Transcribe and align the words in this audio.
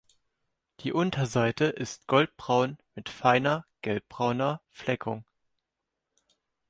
Die 0.79 0.93
Unterseite 0.93 1.65
ist 1.65 2.07
goldbraun 2.07 2.79
mit 2.95 3.07
feiner 3.07 3.67
gelbbrauner 3.83 4.59
Fleckung. 4.71 5.25